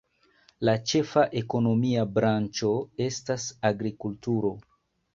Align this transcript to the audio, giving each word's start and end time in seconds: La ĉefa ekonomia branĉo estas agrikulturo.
La 0.69 0.73
ĉefa 0.91 1.25
ekonomia 1.43 2.07
branĉo 2.17 2.75
estas 3.09 3.49
agrikulturo. 3.73 4.57